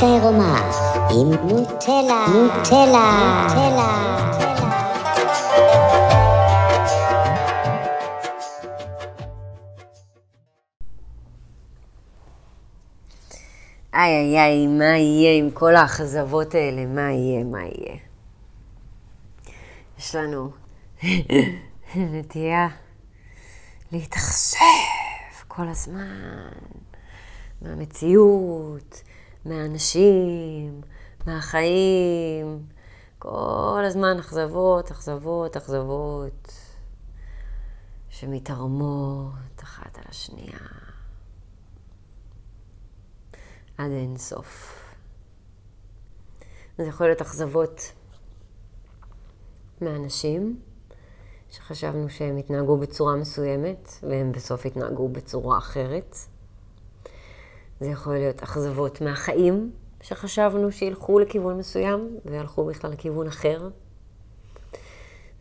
עירומה 0.00 0.70
עם 1.10 1.30
נוטלה, 1.30 2.26
נוטלה, 2.34 3.10
נוטלה. 3.44 4.18
איי 13.94 14.16
איי 14.16 14.38
איי, 14.38 14.66
מה 14.66 14.84
יהיה 14.84 15.38
עם 15.38 15.50
כל 15.50 15.76
האכזבות 15.76 16.54
האלה? 16.54 16.86
מה 16.86 17.12
יהיה, 17.12 17.44
מה 17.44 17.62
יהיה? 17.62 17.96
יש 19.98 20.14
לנו 20.14 20.50
נטייה 22.12 22.68
להתאכזב 23.92 24.58
כל 25.48 25.68
הזמן 25.68 26.48
מהמציאות, 27.62 29.02
מהאנשים, 29.48 30.80
מהחיים. 31.26 32.66
כל 33.18 33.82
הזמן 33.86 34.18
אכזבות, 34.18 34.90
אכזבות, 34.90 35.56
אכזבות, 35.56 36.52
שמתערמות 38.08 39.62
אחת 39.62 39.98
על 39.98 40.04
השנייה. 40.08 40.58
עד 43.78 43.90
אין 43.90 44.16
סוף. 44.16 44.84
זה 46.78 46.84
יכול 46.84 47.06
להיות 47.06 47.20
אכזבות 47.20 47.92
מאנשים 49.80 50.60
שחשבנו 51.50 52.08
שהם 52.08 52.36
התנהגו 52.36 52.76
בצורה 52.76 53.16
מסוימת, 53.16 53.88
והם 54.02 54.32
בסוף 54.32 54.66
התנהגו 54.66 55.08
בצורה 55.08 55.58
אחרת. 55.58 56.16
זה 57.80 57.86
יכול 57.86 58.14
להיות 58.14 58.42
אכזבות 58.42 59.00
מהחיים, 59.00 59.72
שחשבנו 60.00 60.72
שילכו 60.72 61.18
לכיוון 61.18 61.58
מסוים, 61.58 62.18
והלכו 62.24 62.64
בכלל 62.64 62.90
לכיוון 62.90 63.26
אחר. 63.26 63.68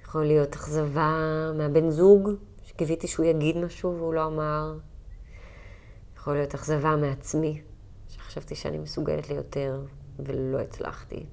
יכול 0.03 0.25
להיות 0.25 0.53
אכזבה 0.53 1.11
מהבן 1.55 1.89
זוג, 1.89 2.29
שקיוויתי 2.65 3.07
שהוא 3.07 3.25
יגיד 3.25 3.57
משהו 3.57 3.95
והוא 3.97 4.13
לא 4.13 4.25
אמר. 4.25 4.77
יכול 6.17 6.33
להיות 6.33 6.53
אכזבה 6.53 6.95
מעצמי, 6.95 7.61
שחשבתי 8.09 8.55
שאני 8.55 8.77
מסוגלת 8.77 9.29
ליותר 9.29 9.81
ולא 10.19 10.59
הצלחתי. 10.59 11.25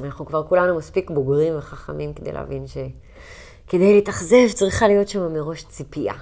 אנחנו 0.00 0.26
כבר 0.26 0.46
כולנו 0.46 0.76
מספיק 0.76 1.10
בוגרים 1.10 1.58
וחכמים 1.58 2.14
כדי 2.14 2.32
להבין 2.32 2.64
שכדי 2.66 3.94
להתאכזב 3.94 4.48
צריכה 4.54 4.88
להיות 4.88 5.08
שם 5.08 5.32
מראש 5.32 5.64
ציפייה. 5.64 6.14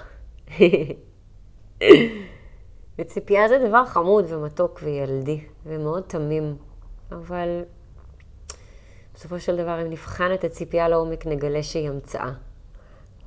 וציפייה 3.03 3.47
זה 3.47 3.67
דבר 3.67 3.85
חמוד 3.85 4.25
ומתוק 4.27 4.79
וילדי 4.83 5.41
ומאוד 5.65 6.03
תמים, 6.07 6.55
אבל 7.11 7.61
בסופו 9.13 9.39
של 9.39 9.57
דבר 9.57 9.81
אם 9.81 9.89
נבחן 9.89 10.33
את 10.33 10.43
הציפייה 10.43 10.89
לעומק 10.89 11.25
נגלה 11.25 11.63
שהיא 11.63 11.89
המצאה. 11.89 12.31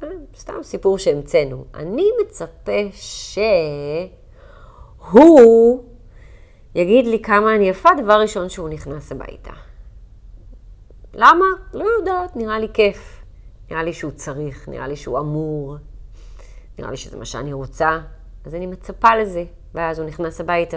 אה, 0.03 0.09
סתם 0.37 0.63
סיפור 0.63 0.99
שהמצאנו. 0.99 1.65
אני 1.75 2.09
מצפה 2.23 2.81
שהוא 2.93 4.09
יגיד 6.75 7.07
לי 7.07 7.23
כמה 7.23 7.55
אני 7.55 7.69
יפה 7.69 7.89
דבר 8.03 8.21
ראשון 8.21 8.49
שהוא 8.49 8.69
נכנס 8.69 9.13
הביתה. 9.13 9.53
למה? 11.15 11.47
לא 11.73 11.85
יודעת, 11.99 12.37
נראה 12.37 12.59
לי 12.59 12.69
כיף. 12.75 13.23
נראה 13.71 13.83
לי 13.83 13.93
שהוא 13.93 14.13
צריך, 14.13 14.69
נראה 14.69 14.89
לי 14.89 14.97
שהוא 14.97 15.19
אמור, 15.19 15.77
נראה 16.79 16.91
לי 16.91 16.97
שזה 16.97 17.17
מה 17.17 17.25
שאני 17.25 17.53
רוצה, 17.53 18.01
אז 18.45 18.55
אני 18.55 18.67
מצפה 18.67 19.17
לזה. 19.17 19.45
ואז 19.77 19.99
הוא 19.99 20.09
נכנס 20.09 20.41
הביתה 20.41 20.77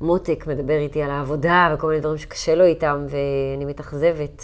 ומותק 0.00 0.44
מדבר 0.46 0.78
איתי 0.78 1.02
על 1.02 1.10
העבודה 1.10 1.74
וכל 1.74 1.86
מיני 1.88 2.00
דברים 2.00 2.18
שקשה 2.18 2.54
לו 2.54 2.64
איתם, 2.64 3.06
ואני 3.08 3.64
מתאכזבת. 3.64 4.42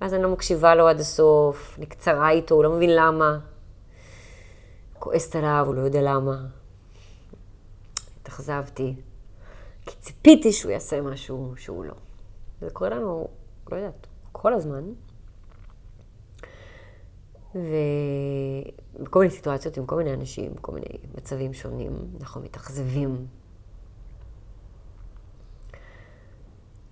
ואז 0.00 0.14
אני 0.14 0.22
לא 0.22 0.28
מקשיבה 0.32 0.74
לו 0.74 0.88
עד 0.88 1.00
הסוף, 1.00 1.74
אני 1.78 1.86
קצרה 1.86 2.30
איתו, 2.30 2.54
הוא 2.54 2.64
לא 2.64 2.72
מבין 2.72 2.90
למה. 2.96 3.38
כועסת 4.98 5.36
עליו, 5.36 5.64
הוא 5.66 5.74
לא 5.74 5.80
יודע 5.80 6.02
למה. 6.02 6.36
התאכזבתי, 8.20 8.94
כי 9.86 9.96
ציפיתי 10.00 10.52
שהוא 10.52 10.72
יעשה 10.72 11.00
משהו 11.00 11.54
שהוא 11.56 11.84
לא. 11.84 11.94
זה 12.60 12.70
קורה 12.70 12.90
לנו 12.90 13.28
לא 13.72 13.76
יודעת, 13.76 14.06
כל 14.32 14.54
הזמן. 14.54 14.84
ובכל 17.54 19.18
מיני 19.18 19.30
סיטואציות 19.30 19.76
עם 19.76 19.86
כל 19.86 19.96
מיני 19.96 20.14
אנשים, 20.14 20.54
כל 20.60 20.72
מיני 20.72 20.86
מצבים 21.16 21.54
שונים, 21.54 21.92
אנחנו 22.20 22.40
מתאכזבים. 22.40 23.26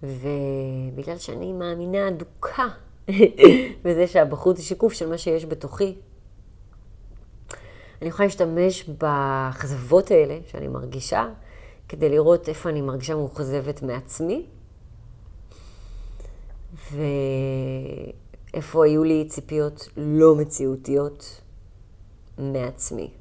ובגלל 0.02 1.18
שאני 1.18 1.52
מאמינה 1.52 2.08
אדוקה 2.08 2.68
בזה 3.84 4.06
שהבחוץ 4.06 4.58
היא 4.58 4.64
שיקוף 4.64 4.92
של 4.92 5.08
מה 5.08 5.18
שיש 5.18 5.46
בתוכי, 5.46 5.94
אני 8.02 8.08
יכולה 8.08 8.26
להשתמש 8.26 8.88
באכזבות 8.88 10.10
האלה 10.10 10.38
שאני 10.46 10.68
מרגישה, 10.68 11.28
כדי 11.88 12.08
לראות 12.08 12.48
איפה 12.48 12.68
אני 12.68 12.80
מרגישה 12.80 13.14
מאוכזבת 13.14 13.82
מעצמי, 13.82 14.46
ואיפה 18.52 18.84
היו 18.84 19.04
לי 19.04 19.28
ציפיות 19.28 19.88
לא 19.96 20.36
מציאותיות 20.36 21.40
מעצמי. 22.38 23.14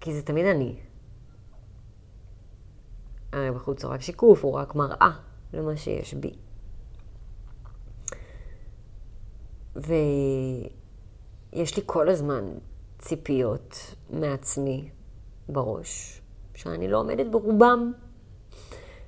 כי 0.00 0.14
זה 0.14 0.22
תמיד 0.22 0.46
אני. 0.46 0.80
הרי 3.32 3.50
בחוץ 3.50 3.84
הוא 3.84 3.92
רק 3.92 4.00
שיקוף, 4.00 4.44
הוא 4.44 4.52
רק 4.52 4.74
מראה 4.74 5.10
למה 5.52 5.76
שיש 5.76 6.14
בי. 6.14 6.32
ויש 9.76 11.76
לי 11.76 11.82
כל 11.86 12.08
הזמן 12.08 12.44
ציפיות 12.98 13.94
מעצמי 14.10 14.90
בראש. 15.48 16.22
שאני 16.54 16.88
לא 16.88 16.98
עומדת 16.98 17.26
ברובם, 17.30 17.92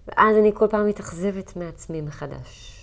ואז 0.08 0.36
אני 0.36 0.50
כל 0.54 0.66
פעם 0.70 0.86
מתאכזבת 0.86 1.56
מעצמי 1.56 2.00
מחדש. 2.00 2.74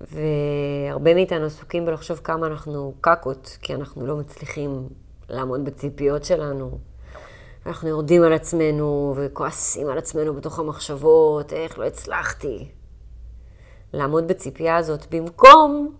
והרבה 0.00 1.14
מאיתנו 1.14 1.44
עסוקים 1.44 1.86
בלחשוב 1.86 2.20
כמה 2.24 2.46
אנחנו 2.46 2.94
קקות, 3.00 3.58
כי 3.62 3.74
אנחנו 3.74 4.06
לא 4.06 4.16
מצליחים 4.16 4.88
לעמוד 5.28 5.64
בציפיות 5.64 6.24
שלנו. 6.24 6.78
אנחנו 7.66 7.88
יורדים 7.88 8.22
על 8.22 8.32
עצמנו 8.32 9.14
וכועסים 9.16 9.88
על 9.88 9.98
עצמנו 9.98 10.34
בתוך 10.34 10.58
המחשבות, 10.58 11.52
איך 11.52 11.78
לא 11.78 11.84
הצלחתי. 11.84 12.68
לעמוד 13.92 14.28
בציפייה 14.28 14.76
הזאת 14.76 15.14
במקום 15.14 15.94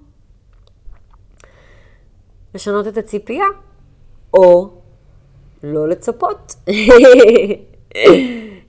לשנות 2.55 2.87
את 2.87 2.97
הציפייה, 2.97 3.47
או 4.35 4.71
לא 5.63 5.89
לצפות. 5.89 6.55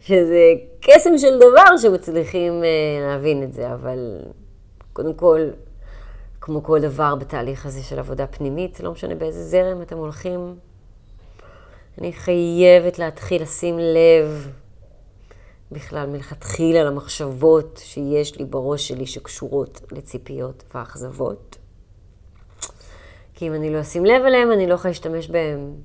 שזה 0.01 0.53
קסם 0.81 1.17
של 1.17 1.37
דבר 1.37 1.77
שמצליחים 1.77 2.61
uh, 2.61 2.65
להבין 3.01 3.43
את 3.43 3.53
זה, 3.53 3.73
אבל 3.73 4.19
קודם 4.93 5.13
כל, 5.13 5.49
כמו 6.41 6.63
כל 6.63 6.81
דבר 6.81 7.15
בתהליך 7.15 7.65
הזה 7.65 7.83
של 7.83 7.99
עבודה 7.99 8.27
פנימית, 8.27 8.79
לא 8.79 8.91
משנה 8.91 9.15
באיזה 9.15 9.43
זרם 9.43 9.81
אתם 9.81 9.97
הולכים, 9.97 10.55
אני 11.97 12.13
חייבת 12.13 12.99
להתחיל 12.99 13.41
לשים 13.41 13.79
לב 13.79 14.51
בכלל 15.71 16.07
מלכתחילה 16.07 16.83
למחשבות 16.83 17.81
שיש 17.83 18.39
לי 18.39 18.45
בראש 18.45 18.87
שלי 18.87 19.05
שקשורות 19.05 19.81
לציפיות 19.91 20.63
ואכזבות. 20.73 21.57
כי 23.33 23.47
אם 23.47 23.53
אני 23.53 23.73
לא 23.73 23.81
אשים 23.81 24.05
לב 24.05 24.21
אליהם, 24.25 24.51
אני 24.51 24.67
לא 24.67 24.73
יכולה 24.73 24.89
להשתמש 24.89 25.27
בהם 25.29 25.75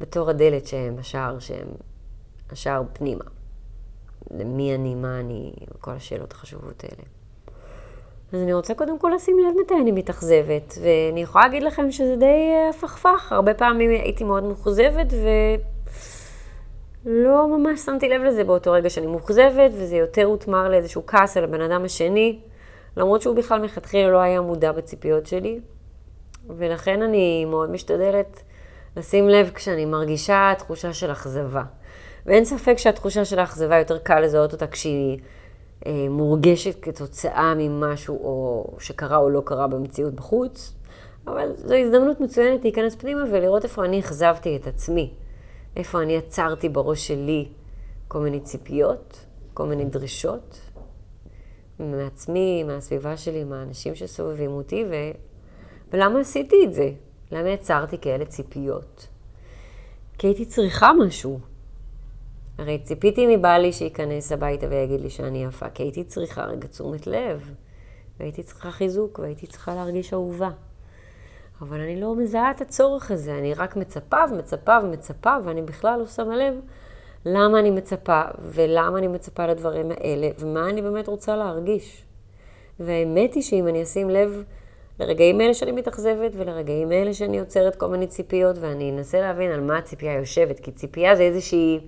בתור 0.00 0.30
הדלת 0.30 0.66
שהם, 0.66 0.98
השער 0.98 1.38
שהם, 1.38 1.68
השער 2.50 2.82
פנימה. 2.92 3.24
למי 4.30 4.74
אני, 4.74 4.94
מה 4.94 5.20
אני, 5.20 5.52
כל 5.80 5.90
השאלות 5.90 6.32
החשובות 6.32 6.84
האלה. 6.84 7.02
אז 8.32 8.42
אני 8.42 8.52
רוצה 8.52 8.74
קודם 8.74 8.98
כל 8.98 9.12
לשים 9.14 9.38
לב 9.38 9.54
מתי 9.64 9.74
אני 9.80 9.92
מתאכזבת, 9.92 10.74
ואני 10.82 11.22
יכולה 11.22 11.44
להגיד 11.44 11.62
לכם 11.62 11.90
שזה 11.90 12.16
די 12.16 12.52
הפכפך. 12.70 13.32
הרבה 13.32 13.54
פעמים 13.54 13.90
הייתי 13.90 14.24
מאוד 14.24 14.42
מאוכזבת, 14.42 15.06
ולא 17.06 17.58
ממש 17.58 17.80
שמתי 17.80 18.08
לב 18.08 18.22
לזה 18.22 18.44
באותו 18.44 18.72
רגע 18.72 18.90
שאני 18.90 19.06
מאוכזבת, 19.06 19.70
וזה 19.72 19.96
יותר 19.96 20.24
הותמר 20.24 20.68
לאיזשהו 20.68 21.06
כעס 21.06 21.36
על 21.36 21.44
הבן 21.44 21.60
אדם 21.60 21.84
השני, 21.84 22.40
למרות 22.96 23.22
שהוא 23.22 23.36
בכלל 23.36 23.60
מלכתחילה 23.60 24.10
לא 24.10 24.18
היה 24.18 24.40
מודע 24.40 24.72
בציפיות 24.72 25.26
שלי. 25.26 25.60
ולכן 26.48 27.02
אני 27.02 27.44
מאוד 27.44 27.70
משתדלת 27.70 28.42
לשים 28.96 29.28
לב 29.28 29.50
כשאני 29.54 29.84
מרגישה 29.84 30.52
תחושה 30.58 30.92
של 30.92 31.12
אכזבה. 31.12 31.62
ואין 32.26 32.44
ספק 32.44 32.78
שהתחושה 32.78 33.24
של 33.24 33.38
האכזבה 33.38 33.78
יותר 33.78 33.98
קל 33.98 34.20
לזהות 34.20 34.52
אותה 34.52 34.66
כשהיא 34.66 35.18
אה, 35.86 36.06
מורגשת 36.10 36.76
כתוצאה 36.82 37.54
ממשהו 37.56 38.16
או 38.16 38.74
שקרה 38.78 39.16
או 39.16 39.30
לא 39.30 39.42
קרה 39.44 39.66
במציאות 39.66 40.14
בחוץ, 40.14 40.74
אבל 41.26 41.52
זו 41.56 41.74
הזדמנות 41.74 42.20
מצוינת 42.20 42.62
להיכנס 42.62 42.94
פנימה 42.94 43.22
ולראות 43.30 43.64
איפה 43.64 43.84
אני 43.84 44.00
אכזבתי 44.00 44.56
את 44.56 44.66
עצמי. 44.66 45.14
איפה 45.76 46.02
אני 46.02 46.16
עצרתי 46.16 46.68
בראש 46.68 47.08
שלי 47.08 47.48
כל 48.08 48.18
מיני 48.18 48.40
ציפיות, 48.40 49.26
כל 49.54 49.66
מיני 49.66 49.84
דרישות, 49.84 50.60
מעצמי, 51.78 52.64
מהסביבה 52.64 53.16
שלי, 53.16 53.44
מהאנשים 53.44 53.94
שסובבים 53.94 54.50
אותי, 54.50 54.84
ו... 54.90 54.94
ולמה 55.92 56.20
עשיתי 56.20 56.56
את 56.64 56.74
זה? 56.74 56.90
למה 57.32 57.48
יצרתי 57.48 57.98
כאלה 57.98 58.24
ציפיות? 58.24 59.06
כי 60.18 60.26
הייתי 60.26 60.44
צריכה 60.44 60.90
משהו. 61.06 61.38
הרי 62.58 62.78
ציפיתי 62.78 63.36
מבעלי 63.36 63.72
שייכנס 63.72 64.32
הביתה 64.32 64.66
ויגיד 64.70 65.00
לי 65.00 65.10
שאני 65.10 65.44
יפה, 65.44 65.70
כי 65.70 65.82
הייתי 65.82 66.04
צריכה 66.04 66.44
רגע 66.44 66.66
תשומת 66.68 67.06
לב, 67.06 67.50
והייתי 68.20 68.42
צריכה 68.42 68.70
חיזוק, 68.70 69.18
והייתי 69.18 69.46
צריכה 69.46 69.74
להרגיש 69.74 70.12
אהובה. 70.12 70.50
אבל 71.60 71.80
אני 71.80 72.00
לא 72.00 72.16
מזהה 72.16 72.50
את 72.50 72.60
הצורך 72.60 73.10
הזה, 73.10 73.38
אני 73.38 73.54
רק 73.54 73.76
מצפה 73.76 74.16
ומצפה 74.30 74.76
ומצפה, 74.82 75.36
ואני 75.44 75.62
בכלל 75.62 75.98
לא 75.98 76.06
שמה 76.06 76.36
לב 76.36 76.54
למה 77.26 77.58
אני 77.58 77.70
מצפה, 77.70 78.22
ולמה 78.38 78.98
אני 78.98 79.08
מצפה 79.08 79.46
לדברים 79.46 79.90
האלה, 79.90 80.28
ומה 80.38 80.70
אני 80.70 80.82
באמת 80.82 81.08
רוצה 81.08 81.36
להרגיש. 81.36 82.04
והאמת 82.80 83.34
היא 83.34 83.42
שאם 83.42 83.68
אני 83.68 83.82
אשים 83.82 84.10
לב 84.10 84.42
לרגעים 85.00 85.40
אלה 85.40 85.54
שאני 85.54 85.72
מתאכזבת, 85.72 86.32
ולרגעים 86.34 86.92
אלה 86.92 87.14
שאני 87.14 87.38
יוצרת 87.38 87.76
כל 87.76 87.86
מיני 87.86 88.06
ציפיות, 88.06 88.56
ואני 88.60 88.90
אנסה 88.90 89.20
להבין 89.20 89.50
על 89.50 89.60
מה 89.60 89.78
הציפייה 89.78 90.14
יושבת, 90.14 90.60
כי 90.60 90.72
ציפייה 90.72 91.16
זה 91.16 91.22
איזושהי 91.22 91.80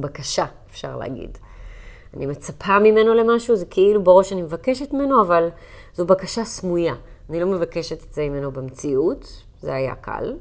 בקשה, 0.00 0.44
אפשר 0.70 0.96
להגיד. 0.96 1.38
אני 2.16 2.26
מצפה 2.26 2.78
ממנו 2.78 3.14
למשהו, 3.14 3.56
זה 3.56 3.66
כאילו 3.66 4.04
בראש 4.04 4.32
אני 4.32 4.42
מבקשת 4.42 4.92
ממנו, 4.92 5.22
אבל 5.22 5.48
זו 5.94 6.06
בקשה 6.06 6.44
סמויה. 6.44 6.94
אני 7.30 7.40
לא 7.40 7.46
מבקשת 7.46 8.04
את 8.04 8.12
זה 8.12 8.28
ממנו 8.28 8.52
במציאות, 8.52 9.42
זה 9.60 9.74
היה 9.74 9.94
קל, 9.94 10.36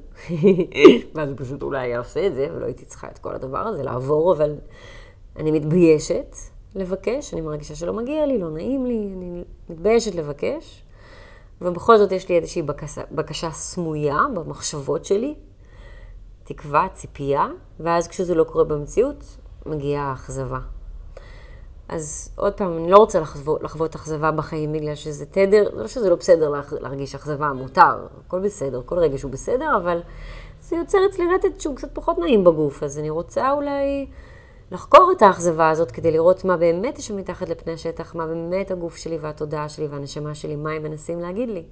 ואז 1.15 1.29
הוא 1.29 1.37
פשוט 1.37 1.63
אולי 1.63 1.79
היה 1.79 1.99
עושה 1.99 2.27
את 2.27 2.35
זה, 2.35 2.47
ולא 2.55 2.65
הייתי 2.65 2.85
צריכה 2.85 3.07
את 3.07 3.17
כל 3.17 3.35
הדבר 3.35 3.57
הזה 3.57 3.83
לעבור, 3.83 4.33
אבל 4.33 4.55
אני 5.35 5.51
מתביישת 5.51 6.35
לבקש, 6.75 7.33
אני 7.33 7.41
מרגישה 7.41 7.75
שלא 7.75 7.93
מגיע 7.93 8.25
לי, 8.25 8.37
לא 8.37 8.49
נעים 8.49 8.85
לי, 8.85 9.09
אני 9.17 9.43
מתביישת 9.69 10.15
לבקש, 10.15 10.83
ובכל 11.61 11.97
זאת 11.97 12.11
יש 12.11 12.29
לי 12.29 12.37
איזושהי 12.37 12.61
בקשה, 12.61 13.01
בקשה 13.11 13.51
סמויה 13.51 14.17
במחשבות 14.33 15.05
שלי, 15.05 15.35
תקווה, 16.43 16.87
ציפייה, 16.93 17.47
ואז 17.79 18.07
כשזה 18.07 18.35
לא 18.35 18.43
קורה 18.43 18.63
במציאות, 18.63 19.37
מגיעה 19.65 20.09
האכזבה. 20.09 20.59
אז 21.89 22.29
עוד 22.35 22.53
פעם, 22.53 22.77
אני 22.77 22.91
לא 22.91 22.97
רוצה 22.97 23.19
לחוות, 23.19 23.63
לחוות 23.63 23.95
אכזבה 23.95 24.31
בחיים 24.31 24.73
בגלל 24.73 24.95
שזה 24.95 25.25
תדר, 25.25 25.69
לא 25.73 25.87
שזה 25.87 26.09
לא 26.09 26.15
בסדר 26.15 26.53
להרגיש 26.71 27.15
אכזבה, 27.15 27.53
מותר, 27.53 28.07
הכל 28.27 28.39
בסדר, 28.39 28.81
כל 28.85 28.99
רגע 28.99 29.17
שהוא 29.17 29.31
בסדר, 29.31 29.77
אבל 29.77 30.01
זה 30.61 30.75
יוצר 30.75 30.97
אצלי 31.09 31.25
רטט 31.35 31.59
שהוא 31.59 31.75
קצת 31.75 31.89
פחות 31.93 32.17
נעים 32.17 32.43
בגוף, 32.43 32.83
אז 32.83 32.99
אני 32.99 33.09
רוצה 33.09 33.51
אולי 33.51 34.07
לחקור 34.71 35.11
את 35.17 35.21
האכזבה 35.21 35.69
הזאת 35.69 35.91
כדי 35.91 36.11
לראות 36.11 36.45
מה 36.45 36.57
באמת 36.57 36.99
יש 36.99 37.11
מתחת 37.11 37.49
לפני 37.49 37.73
השטח, 37.73 38.15
מה 38.15 38.27
באמת 38.27 38.71
הגוף 38.71 38.95
שלי 38.95 39.17
והתודעה 39.17 39.69
שלי 39.69 39.87
והנשמה 39.87 40.35
שלי, 40.35 40.55
מה 40.55 40.71
הם 40.71 40.83
מנסים 40.83 41.19
להגיד 41.19 41.49
לי. 41.49 41.63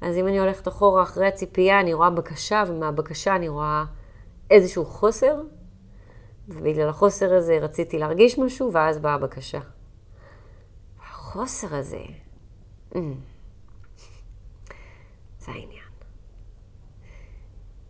אז 0.00 0.16
אם 0.16 0.26
אני 0.26 0.38
הולכת 0.40 0.68
אחורה 0.68 1.02
אחרי 1.02 1.26
הציפייה, 1.26 1.80
אני 1.80 1.94
רואה 1.94 2.10
בקשה, 2.10 2.64
ומהבקשה 2.68 3.36
אני 3.36 3.48
רואה 3.48 3.84
איזשהו 4.50 4.84
חוסר, 4.84 5.40
ובגלל 6.48 6.88
החוסר 6.88 7.34
הזה 7.34 7.58
רציתי 7.58 7.98
להרגיש 7.98 8.38
משהו, 8.38 8.72
ואז 8.72 8.98
באה 8.98 9.14
הבקשה. 9.14 9.60
החוסר 11.00 11.74
הזה, 11.74 12.02
mm, 12.92 12.96
זה 15.40 15.52
העניין. 15.52 15.88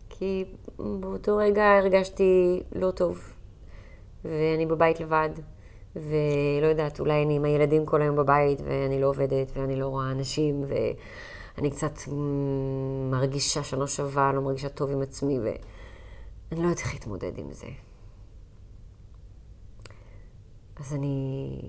כי 0.09 0.45
באותו 0.79 1.37
רגע 1.37 1.77
הרגשתי 1.77 2.63
לא 2.75 2.91
טוב, 2.91 3.33
ואני 4.25 4.65
בבית 4.65 4.99
לבד, 4.99 5.29
ולא 5.95 6.67
יודעת, 6.67 6.99
אולי 6.99 7.23
אני 7.23 7.35
עם 7.35 7.45
הילדים 7.45 7.85
כל 7.85 8.01
היום 8.01 8.15
בבית, 8.15 8.61
ואני 8.61 9.01
לא 9.01 9.07
עובדת, 9.07 9.51
ואני 9.55 9.75
לא 9.75 9.87
רואה 9.87 10.11
אנשים, 10.11 10.61
ואני 10.67 11.71
קצת 11.71 11.93
מרגישה 13.11 13.63
שאני 13.63 13.81
לא 13.81 13.87
שווה, 13.87 14.31
לא 14.33 14.41
מרגישה 14.41 14.69
טוב 14.69 14.91
עם 14.91 15.01
עצמי, 15.01 15.39
ואני 15.39 16.61
לא 16.61 16.61
יודעת 16.61 16.79
איך 16.79 16.93
להתמודד 16.93 17.37
עם 17.37 17.51
זה. 17.51 17.67
אז 20.79 20.93
אני 20.93 21.61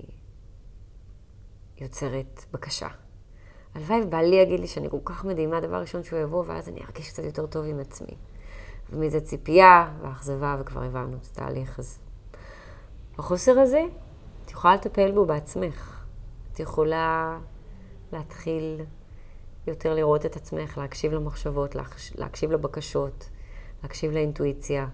יוצרת 1.81 2.45
בקשה. 2.53 2.87
הלוואי 3.75 4.01
ובעלי 4.01 4.35
יגיד 4.35 4.59
לי 4.59 4.67
שאני 4.67 4.89
כל 4.89 4.97
כך 5.05 5.25
מדהימה, 5.25 5.61
דבר 5.61 5.81
ראשון 5.81 6.03
שהוא 6.03 6.19
יבוא, 6.19 6.43
ואז 6.47 6.69
אני 6.69 6.81
ארגיש 6.81 7.09
קצת 7.09 7.23
יותר 7.23 7.45
טוב 7.45 7.65
עם 7.65 7.79
עצמי. 7.79 8.15
ומזה 8.89 9.21
ציפייה 9.21 9.93
ואכזבה, 10.01 10.57
וכבר 10.59 10.83
הבנו 10.83 11.17
את 11.17 11.25
התהליך 11.31 11.79
הזה. 11.79 11.99
החוסר 13.17 13.59
הזה, 13.59 13.83
את 14.45 14.51
יכולה 14.51 14.75
לטפל 14.75 15.11
בו 15.11 15.25
בעצמך. 15.25 16.05
את 16.53 16.59
יכולה 16.59 17.39
להתחיל 18.13 18.81
יותר 19.67 19.93
לראות 19.93 20.25
את 20.25 20.35
עצמך, 20.35 20.77
להקשיב 20.77 21.13
למחשבות, 21.13 21.75
להקשיב 22.15 22.51
לבקשות, 22.51 23.29
להקשיב 23.83 24.11
לאינטואיציה, 24.11 24.87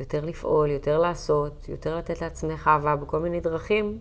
יותר 0.00 0.24
לפעול, 0.24 0.70
יותר 0.70 0.98
לעשות, 0.98 1.68
יותר 1.68 1.96
לתת 1.96 2.20
לעצמך 2.20 2.68
אהבה 2.68 2.96
בכל 2.96 3.18
מיני 3.18 3.40
דרכים, 3.40 3.98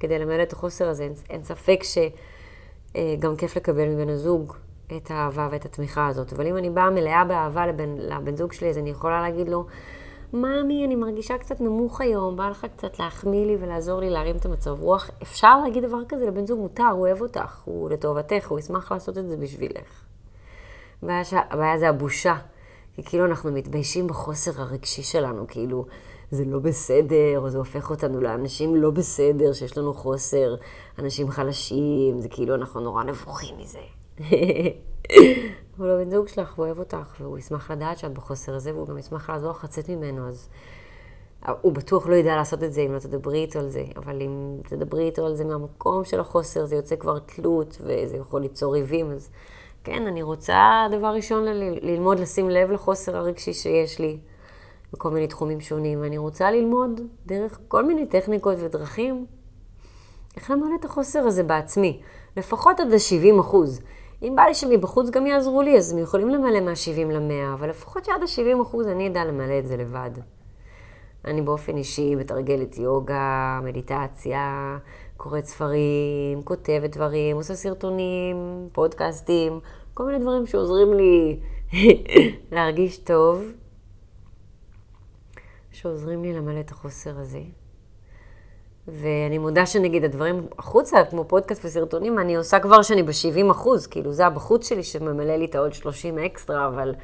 כדי 0.00 0.18
למלא 0.18 0.42
את 0.42 0.52
החוסר 0.52 0.88
הזה. 0.88 1.02
אין, 1.02 1.12
אין 1.30 1.44
ספק 1.44 1.80
שגם 1.82 3.30
אה, 3.30 3.36
כיף 3.38 3.56
לקבל 3.56 3.88
מבן 3.88 4.08
הזוג 4.08 4.52
את 4.96 5.10
האהבה 5.10 5.48
ואת 5.50 5.64
התמיכה 5.64 6.06
הזאת. 6.06 6.32
אבל 6.32 6.46
אם 6.46 6.56
אני 6.56 6.70
באה 6.70 6.90
מלאה 6.90 7.24
באהבה 7.24 7.66
לבן, 7.66 7.96
לבן 7.98 8.36
זוג 8.36 8.52
שלי, 8.52 8.70
אז 8.70 8.78
אני 8.78 8.90
יכולה 8.90 9.22
להגיד 9.22 9.48
לו, 9.48 9.66
ממי, 10.32 10.84
אני 10.84 10.94
מרגישה 10.94 11.38
קצת 11.38 11.60
נמוך 11.60 12.00
היום, 12.00 12.36
בא 12.36 12.48
לך 12.48 12.66
קצת 12.76 12.98
להחמיא 12.98 13.46
לי 13.46 13.56
ולעזור 13.60 14.00
לי 14.00 14.10
להרים 14.10 14.36
את 14.36 14.46
המצב 14.46 14.82
רוח. 14.82 15.10
אפשר 15.22 15.60
להגיד 15.60 15.84
דבר 15.84 16.04
כזה 16.08 16.26
לבן 16.26 16.46
זוג, 16.46 16.60
מותר, 16.60 16.84
הוא 16.84 17.00
אוהב 17.00 17.20
אותך, 17.20 17.62
הוא 17.64 17.90
לטובתך, 17.90 18.48
הוא 18.48 18.58
ישמח 18.58 18.92
לעשות 18.92 19.18
את 19.18 19.28
זה 19.28 19.36
בשבילך. 19.36 20.04
הבעיה 21.02 21.78
זה 21.78 21.88
הבושה. 21.88 22.36
כי 22.96 23.02
כאילו 23.02 23.24
אנחנו 23.24 23.52
מתביישים 23.52 24.06
בחוסר 24.06 24.62
הרגשי 24.62 25.02
שלנו, 25.02 25.46
כאילו 25.48 25.86
זה 26.30 26.44
לא 26.44 26.58
בסדר, 26.58 27.38
או 27.38 27.50
זה 27.50 27.58
הופך 27.58 27.90
אותנו 27.90 28.20
לאנשים 28.20 28.76
לא 28.76 28.90
בסדר, 28.90 29.52
שיש 29.52 29.78
לנו 29.78 29.94
חוסר, 29.94 30.54
אנשים 30.98 31.30
חלשים, 31.30 32.20
זה 32.20 32.28
כאילו 32.28 32.54
אנחנו 32.54 32.80
נורא 32.80 33.04
נבוכים 33.04 33.54
מזה. 33.58 33.78
אבל 35.78 35.90
הבן 35.90 36.10
זוג 36.10 36.28
שלך, 36.28 36.54
הוא 36.54 36.66
אוהב 36.66 36.78
אותך, 36.78 37.20
והוא 37.20 37.38
ישמח 37.38 37.70
לדעת 37.70 37.98
שאת 37.98 38.14
בחוסר 38.14 38.54
הזה, 38.54 38.74
והוא 38.74 38.86
גם 38.86 38.98
ישמח 38.98 39.30
לעזור 39.30 39.50
לך 39.50 39.64
לצאת 39.64 39.88
ממנו, 39.88 40.28
אז 40.28 40.48
הוא 41.60 41.72
בטוח 41.72 42.06
לא 42.06 42.14
ידע 42.14 42.36
לעשות 42.36 42.62
את 42.62 42.72
זה 42.72 42.80
אם 42.80 42.92
לא 42.92 42.98
תדברי 42.98 43.38
איתו 43.38 43.58
על 43.58 43.68
זה, 43.68 43.84
אבל 43.96 44.22
אם 44.22 44.56
תדברי 44.62 45.04
איתו 45.06 45.26
על 45.26 45.34
זה 45.34 45.44
מהמקום 45.44 46.04
של 46.04 46.20
החוסר, 46.20 46.66
זה 46.66 46.76
יוצא 46.76 46.96
כבר 46.96 47.18
תלות, 47.18 47.78
וזה 47.80 48.16
יכול 48.16 48.42
ליצור 48.42 48.74
ריבים, 48.74 49.10
אז 49.10 49.30
כן, 49.84 50.06
אני 50.06 50.22
רוצה, 50.22 50.86
דבר 50.90 51.06
ראשון, 51.14 51.44
ל- 51.44 51.78
ללמוד 51.82 52.18
לשים 52.20 52.50
לב 52.50 52.70
לחוסר 52.70 53.16
הרגשי 53.16 53.52
שיש 53.52 53.98
לי 53.98 54.18
בכל 54.92 55.10
מיני 55.10 55.26
תחומים 55.26 55.60
שונים, 55.60 56.00
ואני 56.02 56.18
רוצה 56.18 56.50
ללמוד 56.50 57.00
דרך 57.26 57.58
כל 57.68 57.84
מיני 57.84 58.06
טכניקות 58.06 58.56
ודרכים 58.60 59.26
איך 60.36 60.50
למלא 60.50 60.74
את 60.80 60.84
החוסר 60.84 61.18
הזה 61.18 61.42
בעצמי, 61.42 62.00
לפחות 62.36 62.80
עד 62.80 62.92
ה-70 62.92 63.40
אחוז. 63.40 63.80
אם 64.22 64.32
בא 64.36 64.42
לי 64.42 64.54
שמבחוץ 64.54 65.10
גם 65.10 65.26
יעזרו 65.26 65.62
לי, 65.62 65.76
אז 65.76 65.92
הם 65.92 65.98
יכולים 65.98 66.28
למלא 66.28 66.60
מה-70 66.60 67.12
ל-100, 67.12 67.54
אבל 67.54 67.70
לפחות 67.70 68.04
שעד 68.04 68.22
ה-70 68.22 68.62
אחוז 68.62 68.86
אני 68.86 69.08
אדע 69.08 69.24
למלא 69.24 69.58
את 69.58 69.66
זה 69.66 69.76
לבד. 69.76 70.10
אני 71.24 71.42
באופן 71.42 71.76
אישי 71.76 72.14
מתרגלת 72.14 72.78
יוגה, 72.78 73.60
מדיטציה, 73.62 74.78
קוראת 75.16 75.44
ספרים, 75.44 76.42
כותבת 76.44 76.96
דברים, 76.96 77.36
עושה 77.36 77.54
סרטונים, 77.54 78.68
פודקאסטים, 78.72 79.60
כל 79.94 80.04
מיני 80.06 80.18
דברים 80.18 80.46
שעוזרים 80.46 80.94
לי 80.94 81.40
להרגיש 82.52 82.98
טוב, 82.98 83.44
שעוזרים 85.72 86.22
לי 86.22 86.32
למלא 86.32 86.60
את 86.60 86.70
החוסר 86.70 87.18
הזה. 87.18 87.40
ואני 88.88 89.38
מודה 89.38 89.66
שנגיד 89.66 90.04
הדברים 90.04 90.46
החוצה, 90.58 91.04
כמו 91.10 91.24
פודקאסט 91.24 91.64
וסרטונים, 91.64 92.18
אני 92.18 92.36
עושה 92.36 92.58
כבר 92.58 92.82
שאני 92.82 93.02
ב-70 93.02 93.50
אחוז, 93.50 93.86
כאילו 93.86 94.12
זה 94.12 94.26
הבחוץ 94.26 94.68
שלי 94.68 94.82
שממלא 94.82 95.36
לי 95.36 95.44
את 95.44 95.54
העוד 95.54 95.72
30 95.72 96.18
אקסטרה, 96.18 96.66
אבל 96.66 96.94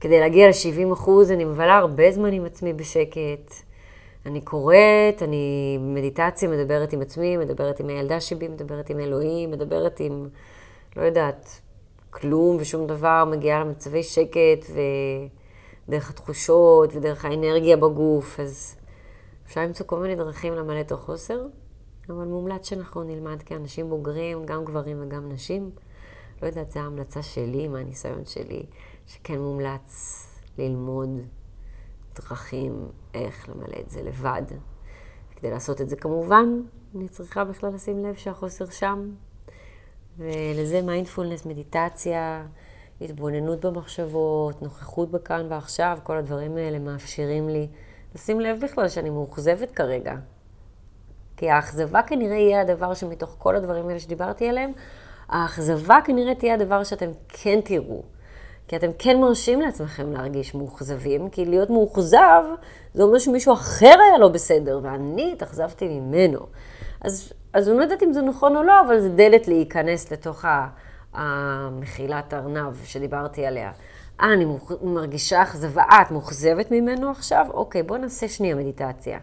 כדי 0.00 0.20
להגיע 0.20 0.48
ל-70 0.48 0.92
אחוז 0.92 1.30
אני 1.30 1.44
מבלה 1.44 1.76
הרבה 1.76 2.12
זמן 2.12 2.32
עם 2.32 2.44
עצמי 2.44 2.72
בשקט. 2.72 3.54
אני 4.26 4.40
קוראת, 4.40 5.22
אני 5.22 5.78
מדיטציה, 5.80 6.48
מדברת 6.48 6.92
עם 6.92 7.00
עצמי, 7.00 7.36
מדברת 7.36 7.80
עם 7.80 7.88
הילדה 7.88 8.20
שבי, 8.20 8.48
מדברת 8.48 8.90
עם 8.90 9.00
אלוהים, 9.00 9.50
מדברת 9.50 10.00
עם, 10.00 10.28
לא 10.96 11.02
יודעת, 11.02 11.60
כלום 12.10 12.56
ושום 12.60 12.86
דבר, 12.86 13.24
מגיעה 13.30 13.60
למצבי 13.60 14.02
שקט 14.02 14.70
ודרך 15.88 16.10
התחושות 16.10 16.94
ודרך 16.94 17.24
האנרגיה 17.24 17.76
בגוף, 17.76 18.40
אז 18.40 18.76
אפשר 19.46 19.60
למצוא 19.60 19.86
כל 19.86 19.98
מיני 19.98 20.16
דרכים 20.16 20.54
למלא 20.54 20.80
את 20.80 20.92
החוסר, 20.92 21.40
אבל 22.08 22.24
מומלץ 22.24 22.68
שאנחנו 22.68 23.02
נלמד 23.02 23.42
כאנשים 23.42 23.88
בוגרים, 23.90 24.46
גם 24.46 24.64
גברים 24.64 24.96
וגם 25.02 25.32
נשים, 25.32 25.70
לא 26.42 26.46
יודעת, 26.46 26.70
זו 26.70 26.80
ההמלצה 26.80 27.22
שלי, 27.22 27.68
מהניסיון 27.68 28.24
שלי, 28.24 28.62
שכן 29.06 29.38
מומלץ 29.38 30.26
ללמוד 30.58 31.20
דרכים 32.14 32.88
איך 33.14 33.48
למלא 33.48 33.80
את 33.80 33.90
זה 33.90 34.02
לבד. 34.02 34.42
כדי 35.36 35.50
לעשות 35.50 35.80
את 35.80 35.88
זה 35.88 35.96
כמובן, 35.96 36.60
אני 36.94 37.08
צריכה 37.08 37.44
בכלל 37.44 37.74
לשים 37.74 38.04
לב 38.04 38.14
שהחוסר 38.14 38.70
שם. 38.70 39.10
ולזה 40.18 40.82
מיינדפולנס, 40.82 41.46
מדיטציה, 41.46 42.46
התבוננות 43.00 43.64
במחשבות, 43.64 44.62
נוכחות 44.62 45.10
בכאן 45.10 45.46
ועכשיו, 45.48 45.98
כל 46.02 46.16
הדברים 46.16 46.56
האלה 46.56 46.78
מאפשרים 46.78 47.48
לי 47.48 47.68
לשים 48.14 48.40
לב 48.40 48.60
בכלל 48.60 48.88
שאני 48.88 49.10
מאוכזבת 49.10 49.70
כרגע. 49.70 50.14
כי 51.36 51.50
האכזבה 51.50 52.02
כנראה 52.02 52.36
יהיה 52.36 52.60
הדבר 52.60 52.94
שמתוך 52.94 53.36
כל 53.38 53.56
הדברים 53.56 53.88
האלה 53.88 54.00
שדיברתי 54.00 54.48
עליהם, 54.48 54.72
האכזבה 55.28 55.98
כנראה 56.04 56.34
תהיה 56.34 56.54
הדבר 56.54 56.84
שאתם 56.84 57.10
כן 57.28 57.60
תראו. 57.64 58.02
כי 58.68 58.76
אתם 58.76 58.90
כן 58.98 59.20
מרשים 59.20 59.60
לעצמכם 59.60 60.12
להרגיש 60.12 60.54
מאוכזבים, 60.54 61.30
כי 61.30 61.44
להיות 61.44 61.70
מאוכזב 61.70 62.42
זה 62.94 63.02
אומר 63.02 63.18
שמישהו 63.18 63.52
אחר 63.52 63.94
היה 64.08 64.18
לא 64.18 64.28
בסדר, 64.28 64.80
ואני 64.82 65.32
התאכזבתי 65.32 65.88
ממנו. 65.88 66.38
אז, 67.00 67.32
אז 67.52 67.68
אני 67.68 67.78
לא 67.78 67.82
יודעת 67.82 68.02
אם 68.02 68.12
זה 68.12 68.22
נכון 68.22 68.56
או 68.56 68.62
לא, 68.62 68.80
אבל 68.80 69.00
זה 69.00 69.08
דלת 69.08 69.48
להיכנס 69.48 70.12
לתוך 70.12 70.44
המחילת 71.12 72.34
ארנב 72.34 72.84
שדיברתי 72.84 73.46
עליה. 73.46 73.72
אה, 74.20 74.32
אני 74.32 74.46
מרגישה 74.82 75.42
אכזבה, 75.42 75.82
אה, 75.82 76.02
את 76.02 76.10
מאוכזבת 76.10 76.70
ממנו 76.70 77.10
עכשיו? 77.10 77.46
אוקיי, 77.50 77.82
בואו 77.82 77.98
נעשה 77.98 78.28
שנייה 78.28 78.54
מדיטציה. 78.54 79.18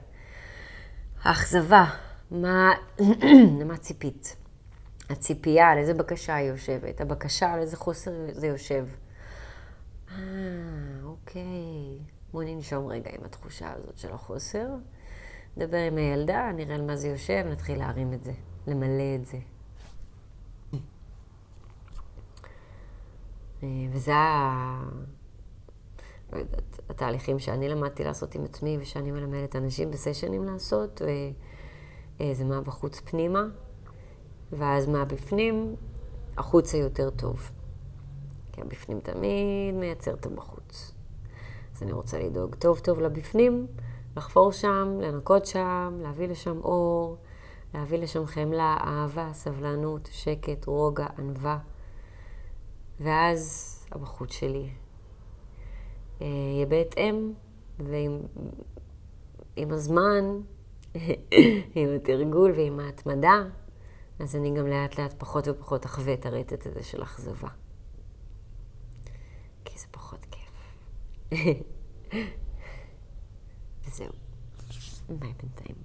האכזבה, 1.24 1.86
מה, 2.32 2.72
למה 3.60 3.78
ציפית? 3.78 4.36
הציפייה, 5.10 5.70
על 5.70 5.78
איזה 5.78 5.94
בקשה 5.94 6.36
היא 6.36 6.50
יושבת? 6.50 7.02
הבקשה, 7.02 7.54
על 7.54 7.60
איזה 7.60 7.78
חוסר 7.78 8.12
זה 8.32 8.48
יושב? 8.48 8.86
אה, 10.14 11.04
אוקיי. 11.04 12.00
בואו 12.34 12.44
ננשום 12.44 12.88
רגע 12.88 13.12
עם 13.20 13.26
התחושה 13.26 13.74
הזאת 13.74 13.98
של 13.98 14.14
החוסר. 14.14 14.68
נדבר 15.58 15.78
עם 15.78 15.98
הילדה, 15.98 16.52
נראה 16.56 16.76
על 16.76 16.82
מה 16.82 16.96
זה 16.96 17.08
יושב, 17.08 17.46
נתחיל 17.52 17.80
להרים 17.80 18.14
את 18.14 18.24
זה, 18.24 18.32
למלא 18.68 19.16
את 19.16 19.26
זה. 19.26 19.38
אה, 23.64 23.68
וזה 23.92 24.16
ה... 24.16 24.84
לא 26.34 26.38
יודעת, 26.38 26.80
התהליכים 26.90 27.40
שאני 27.40 27.70
למדתי 27.70 28.04
לעשות 28.04 28.36
עם 28.36 28.44
עצמי 28.44 28.78
ושאני 28.82 29.12
מלמדת 29.12 29.56
אנשים 29.56 29.92
בסשנים 29.92 30.44
לעשות, 30.44 31.02
וזה 31.02 32.46
מה 32.46 32.62
בחוץ 32.62 33.00
פנימה, 33.00 33.44
ואז 34.52 34.88
מה 34.88 35.06
בפנים, 35.06 35.76
החוצה 36.38 36.78
יותר 36.78 37.10
טוב. 37.10 37.52
כי 38.54 38.62
הבפנים 38.62 39.00
תמיד 39.00 39.76
מייצר 39.76 40.14
את 40.14 40.26
הבחוץ. 40.26 40.94
אז 41.76 41.84
אני 41.84 41.92
רוצה 41.92 42.20
לדאוג 42.20 42.56
טוב 42.56 42.80
טוב 42.80 43.00
לבפנים, 43.00 43.68
לחפור 44.18 44.52
שם, 44.52 44.98
לנקות 45.02 45.46
שם, 45.46 45.98
להביא 46.02 46.28
לשם 46.28 46.58
אור, 46.58 47.18
להביא 47.74 47.98
לשם 47.98 48.26
חמלה, 48.26 48.78
אהבה, 48.80 49.30
סבלנות, 49.34 50.10
שקט, 50.12 50.66
רוגע, 50.66 51.08
ענווה. 51.18 51.58
ואז 53.00 53.70
הבחוץ 53.92 54.32
שלי 54.32 54.70
אה, 56.22 56.28
יהיה 56.28 56.66
בהתאם, 56.66 57.34
ועם 57.80 58.20
עם 59.56 59.72
הזמן, 59.72 60.42
עם 61.76 61.90
התרגול 61.96 62.52
ועם 62.52 62.80
ההתמדה, 62.80 63.44
אז 64.20 64.36
אני 64.36 64.52
גם 64.52 64.68
לאט 64.68 65.00
לאט 65.00 65.14
פחות 65.18 65.48
ופחות 65.48 65.86
אחווה 65.86 66.14
את 66.14 66.26
הרטט 66.26 66.66
הזה 66.66 66.84
של 66.84 67.04
אכזבה. 67.04 67.48
so, 73.92 74.14
bye, 75.10 75.34
time. 75.58 75.84